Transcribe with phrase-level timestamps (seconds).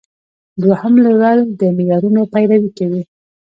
[0.61, 3.01] دوهم لیول د معیارونو پیروي کوي.